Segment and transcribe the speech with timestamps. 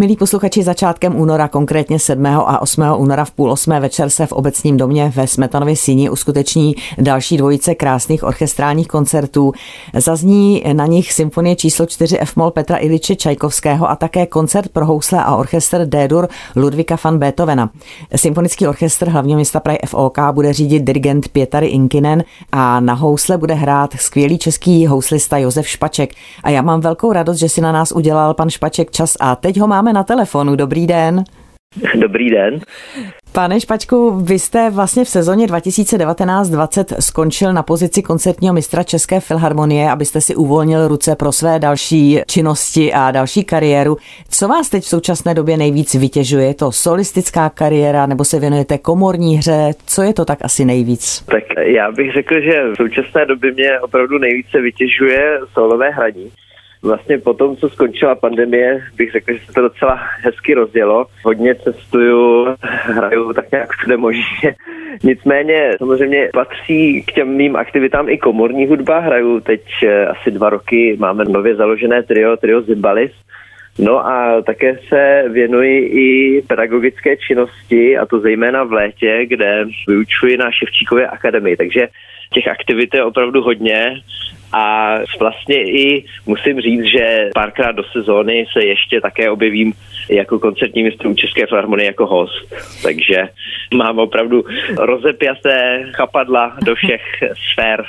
[0.00, 2.26] Milí posluchači, začátkem února, konkrétně 7.
[2.26, 2.82] a 8.
[2.96, 7.74] února v půl osmé večer se v obecním domě ve Smetanově síni uskuteční další dvojice
[7.74, 9.52] krásných orchestrálních koncertů.
[9.94, 14.86] Zazní na nich symfonie číslo 4 F mol Petra Iliče Čajkovského a také koncert pro
[14.86, 17.70] housle a orchestr D-dur Ludvika van Beethovena.
[18.16, 23.54] Symfonický orchestr hlavního města Prahy FOK bude řídit dirigent Pětary Inkinen a na housle bude
[23.54, 26.10] hrát skvělý český houslista Josef Špaček.
[26.44, 29.60] A já mám velkou radost, že si na nás udělal pan Špaček čas a teď
[29.60, 30.56] ho máme na telefonu.
[30.56, 31.24] Dobrý den.
[31.94, 32.60] Dobrý den.
[33.32, 39.90] Pane Špačku, vy jste vlastně v sezóně 2019-20 skončil na pozici koncertního mistra České filharmonie,
[39.90, 43.96] abyste si uvolnil ruce pro své další činnosti a další kariéru.
[44.28, 46.46] Co vás teď v současné době nejvíc vytěžuje?
[46.46, 49.70] Je to solistická kariéra nebo se věnujete komorní hře?
[49.86, 51.24] Co je to tak asi nejvíc?
[51.26, 56.30] Tak já bych řekl, že v současné době mě opravdu nejvíce vytěžuje solové hraní.
[56.82, 61.06] Vlastně po tom, co skončila pandemie, bych řekl, že se to docela hezky rozdělo.
[61.24, 64.54] Hodně cestuju, hraju tak nějak všude možně.
[65.02, 68.98] Nicméně samozřejmě patří k těm mým aktivitám i komorní hudba.
[68.98, 73.12] Hraju teď eh, asi dva roky, máme nově založené trio, trio Zimbalis.
[73.78, 80.36] No a také se věnuji i pedagogické činnosti, a to zejména v létě, kde vyučuji
[80.36, 81.56] na Ševčíkově akademii.
[81.56, 81.88] Takže
[82.32, 84.02] těch aktivit je opravdu hodně
[84.52, 89.72] a vlastně i musím říct, že párkrát do sezóny se ještě také objevím
[90.10, 92.54] jako koncertní mistr České filharmonie jako host.
[92.82, 93.28] Takže
[93.74, 94.44] mám opravdu
[94.78, 97.02] rozepjaté chapadla do všech
[97.52, 97.84] sfér.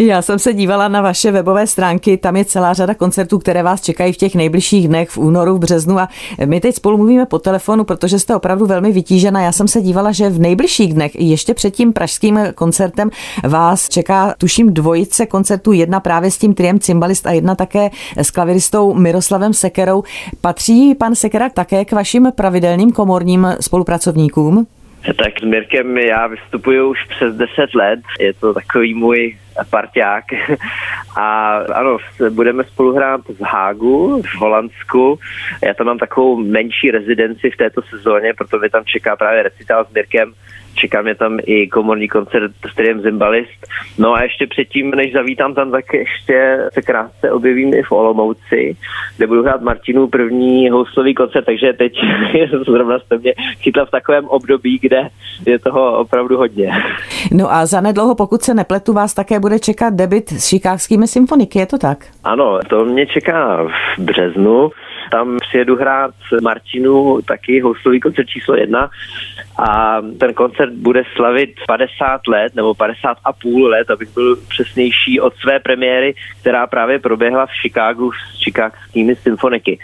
[0.00, 3.82] Já jsem se dívala na vaše webové stránky, tam je celá řada koncertů, které vás
[3.82, 6.08] čekají v těch nejbližších dnech v únoru, v březnu a
[6.46, 9.42] my teď spolu mluvíme po telefonu, protože jste opravdu velmi vytížena.
[9.42, 13.10] Já jsem se dívala, že v nejbližších dnech, ještě před tím pražským koncertem,
[13.44, 18.30] vás čeká, tuším, dvojice koncertů, jedna právě s tím triem cymbalist a jedna také s
[18.30, 20.02] klaviristou Miroslavem Sekerou.
[20.40, 24.66] Patří pan Sekera také k vašim pravidelným komorním spolupracovníkům?
[25.06, 28.00] Tak s Mirkem já vystupuju už přes 10 let.
[28.20, 29.36] Je to takový můj
[29.70, 30.24] parťák.
[31.16, 31.98] A ano,
[32.30, 35.18] budeme spolu hrát v Hágu, v Holandsku.
[35.64, 39.84] Já tam mám takovou menší rezidenci v této sezóně, proto mě tam čeká právě recitál
[39.84, 40.34] s Mirkem
[40.74, 43.66] čeká mě tam i komorní koncert s kterým Zimbalist.
[43.98, 48.76] No a ještě předtím, než zavítám tam, tak ještě se krátce objevím i v Olomouci,
[49.16, 51.92] kde budu hrát Martinu první houslový koncert, takže teď
[52.66, 55.08] zrovna jste mě chytla v takovém období, kde
[55.46, 56.72] je toho opravdu hodně.
[57.32, 61.58] No a za nedlouho, pokud se nepletu, vás také bude čekat debit s šikákskými symfoniky,
[61.58, 62.06] je to tak?
[62.24, 64.70] Ano, to mě čeká v březnu.
[65.12, 68.90] Tam přijedu hrát Martinu taky houslový koncert číslo jedna
[69.58, 75.20] a ten koncert bude slavit 50 let nebo 50 a půl let, abych byl přesnější
[75.20, 79.78] od své premiéry, která právě proběhla v Chicagu s chicagskými symfoniky.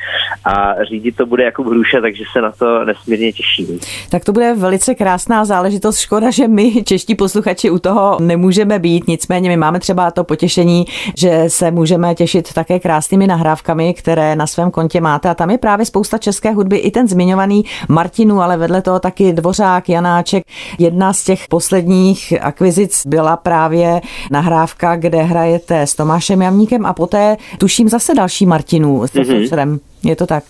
[0.44, 3.78] A řídit to bude jako hruše, takže se na to nesmírně těším.
[4.10, 5.98] Tak to bude velice krásná záležitost.
[5.98, 9.08] Škoda, že my, čeští posluchači, u toho nemůžeme být.
[9.08, 10.84] Nicméně my máme třeba to potěšení,
[11.18, 15.28] že se můžeme těšit také krásnými nahrávkami, které na svém kontě máte.
[15.28, 19.32] A tam je právě spousta české hudby, i ten zmiňovaný Martinu, ale vedle toho taky
[19.32, 20.42] Dvořák, Janáček.
[20.78, 27.36] Jedna z těch posledních akvizic byla právě nahrávka, kde hrajete s Tomášem Jamníkem a poté
[27.58, 29.78] tuším zase další Martinu s mm-hmm.
[30.04, 30.44] Je to tak?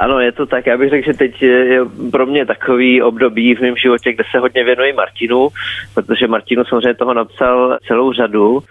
[0.00, 0.66] Ano, je to tak.
[0.66, 4.38] Já bych řekl, že teď je pro mě takový období v mém životě, kde se
[4.38, 5.48] hodně věnuji Martinu,
[5.94, 8.62] protože Martinu samozřejmě toho napsal celou řadu.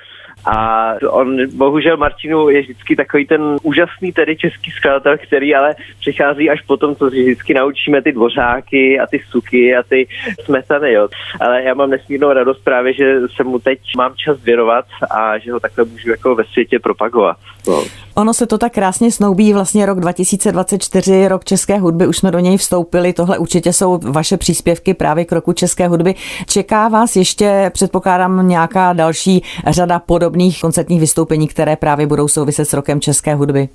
[0.46, 6.50] A on, bohužel Martinu je vždycky takový ten úžasný tedy český skladatel, který ale přichází
[6.50, 10.08] až potom, co si vždycky naučíme ty dvořáky a ty suky a ty
[10.46, 11.08] smetany, jo.
[11.42, 15.52] Ale já mám nesmírnou radost právě, že se mu teď mám čas věnovat a že
[15.52, 17.38] ho takhle můžu jako ve světě propagovat.
[17.68, 17.84] No.
[18.16, 22.40] Ono se to tak krásně snoubí, vlastně rok 2024, rok české hudby, už jsme do
[22.40, 26.16] něj vstoupili, tohle určitě jsou vaše příspěvky právě k roku české hudby.
[26.47, 32.74] Čeká vás ještě, předpokládám, nějaká další řada podobných koncertních vystoupení, které právě budou souviset s
[32.74, 33.69] rokem české hudby?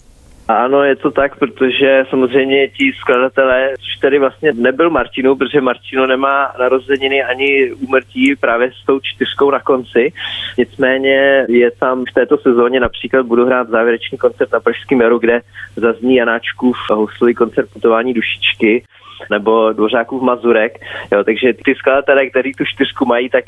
[0.48, 6.06] Ano, je to tak, protože samozřejmě ti skladatelé, což tady vlastně nebyl Martino, protože Martino
[6.06, 10.12] nemá narozeniny ani úmrtí právě s tou čtyřkou na konci.
[10.58, 15.40] Nicméně je tam v této sezóně například budu hrát závěrečný koncert na Pražském jaru, kde
[15.76, 18.84] zazní Janáčkův houslový koncert putování dušičky
[19.31, 20.79] nebo Dvořákův Mazurek.
[21.12, 23.44] Jo, takže ty skladatelé, kteří tu čtyřku mají, tak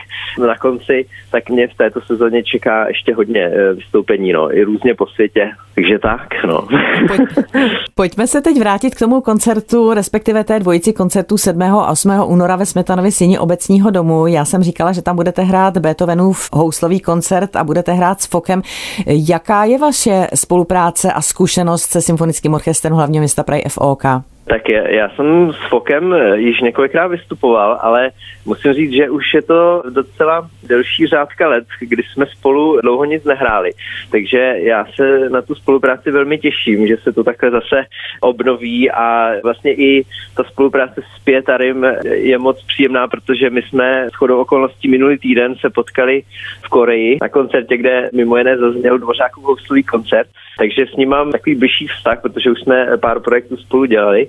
[0.46, 4.94] na konci, tak mě v této sezóně čeká ještě hodně eh, vystoupení, no, i různě
[4.94, 5.50] po světě.
[5.74, 6.68] Takže tak, no.
[7.06, 7.20] Pojď,
[7.94, 11.62] pojďme se teď vrátit k tomu koncertu, respektive té dvojici koncertů 7.
[11.62, 12.10] a 8.
[12.26, 14.26] února ve Smetanově síni obecního domu.
[14.26, 18.62] Já jsem říkala, že tam budete hrát Beethovenův houslový koncert a budete hrát s Fokem.
[19.06, 24.04] Jaká je vaše spolupráce a zkušenost se symfonickým orchestrem hlavního města Prahy FOK?
[24.46, 28.10] Tak je, já jsem s Fokem eh, již několikrát vystupoval, ale
[28.46, 33.24] musím říct, že už je to docela delší řádka let, kdy jsme spolu dlouho nic
[33.24, 33.70] nehráli.
[34.10, 37.84] Takže já se na tu spolupráci velmi těším, že se to takhle zase
[38.20, 40.04] obnoví a vlastně i
[40.36, 45.54] ta spolupráce s Pětarym je moc příjemná, protože my jsme s chodou okolností minulý týden
[45.54, 46.22] se potkali
[46.62, 50.28] v Koreji na koncertě, kde mimo jiné zazněl Dvořákův houslový koncert,
[50.60, 54.28] takže s ním mám takový bližší vztah, protože už jsme pár projektů spolu dělali.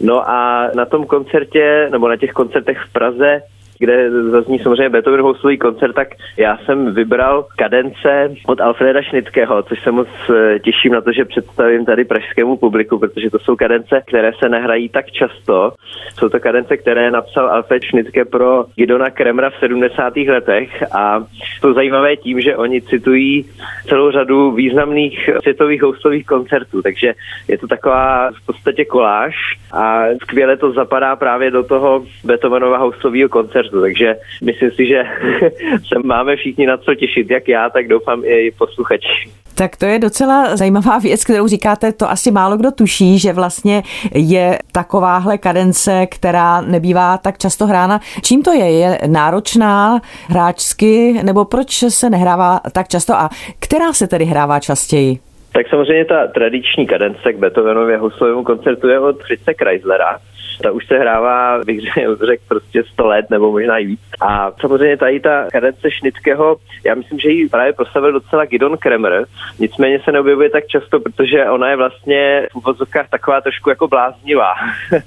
[0.00, 3.42] No a na tom koncertě, nebo na těch koncertech v Praze
[3.78, 9.82] kde zazní samozřejmě Beethoven houslový koncert, tak já jsem vybral kadence od Alfreda Šnického, což
[9.82, 14.02] se moc eh, těším na to, že představím tady pražskému publiku, protože to jsou kadence,
[14.06, 15.72] které se nehrají tak často.
[16.18, 20.16] Jsou to kadence, které napsal Alfred Šnické pro Gidona Kremra v 70.
[20.16, 21.24] letech a
[21.60, 23.44] jsou zajímavé tím, že oni citují
[23.88, 27.14] celou řadu významných světových houslových koncertů, takže
[27.48, 29.34] je to taková v podstatě koláž
[29.72, 35.02] a skvěle to zapadá právě do toho Beethovenova houslového koncertu koncertu, takže myslím si, že
[35.88, 39.30] se máme všichni na co těšit, jak já, tak doufám i posluchači.
[39.54, 43.82] Tak to je docela zajímavá věc, kterou říkáte, to asi málo kdo tuší, že vlastně
[44.14, 48.00] je takováhle kadence, která nebývá tak často hrána.
[48.22, 48.70] Čím to je?
[48.70, 53.28] Je náročná hráčsky, nebo proč se nehrává tak často a
[53.58, 55.18] která se tedy hrává častěji?
[55.52, 60.18] Tak samozřejmě ta tradiční kadence k Beethovenově huslovému koncertu je od Fritze Chryslera,
[60.62, 61.80] ta už se hrává, bych
[62.26, 64.00] řekl, prostě 100 let nebo možná i víc.
[64.20, 69.24] A samozřejmě tady ta kadence Šnického, já myslím, že ji právě proslavil docela Gidon Kremer,
[69.58, 74.54] nicméně se neobjevuje tak často, protože ona je vlastně v uvozovkách taková trošku jako bláznivá.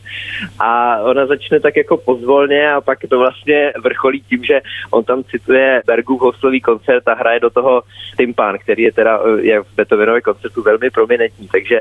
[0.60, 4.62] a ona začne tak jako pozvolně a pak to vlastně vrcholí tím, že
[4.92, 7.84] on tam cituje Bergův houslový koncert a hraje do toho
[8.18, 11.48] tympán, který je teda je v Beethovenově koncertu velmi prominentní.
[11.48, 11.80] Takže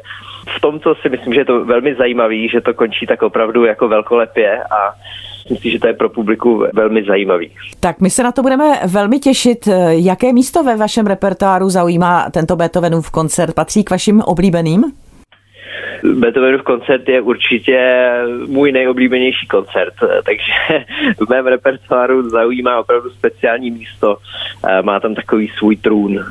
[0.56, 3.59] v tom, co si myslím, že je to velmi zajímavý, že to končí tak opravdu
[3.60, 4.94] opravdu jako velkolepě a
[5.36, 7.50] myslím si, že to je pro publiku velmi zajímavý.
[7.80, 9.68] Tak my se na to budeme velmi těšit.
[9.88, 13.54] Jaké místo ve vašem repertoáru zaujímá tento Beethovenův koncert?
[13.54, 14.92] Patří k vašim oblíbeným?
[16.14, 18.10] Beethovenův koncert je určitě
[18.46, 20.84] můj nejoblíbenější koncert, takže
[21.26, 24.16] v mém repertoáru zaujímá opravdu speciální místo.
[24.82, 26.24] Má tam takový svůj trůn.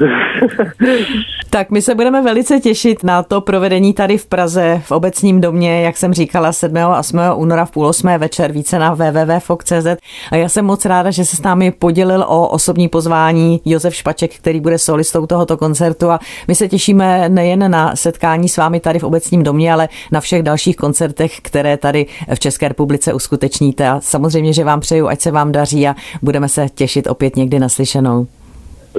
[1.50, 5.82] tak my se budeme velice těšit na to provedení tady v Praze v obecním domě,
[5.82, 6.78] jak jsem říkala, 7.
[6.78, 7.20] a 8.
[7.36, 8.08] února v půl 8.
[8.18, 9.88] večer, více na www.fok.cz.
[10.32, 14.36] A já jsem moc ráda, že se s námi podělil o osobní pozvání Josef Špaček,
[14.36, 19.00] který bude solistou tohoto koncertu a my se těšíme nejen na setkání s vámi tady
[19.00, 22.06] v obecním domě, mě, ale na všech dalších koncertech, které tady
[22.36, 23.90] v České republice uskutečníte.
[23.90, 27.60] A samozřejmě, že vám přeju, ať se vám daří a budeme se těšit opět někdy
[27.60, 28.28] naslyšenou.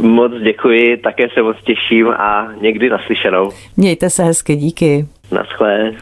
[0.01, 3.51] Moc děkuji, také se moc těším a někdy naslyšenou.
[3.77, 5.07] Mějte se hezky, díky.
[5.33, 5.93] Naschle.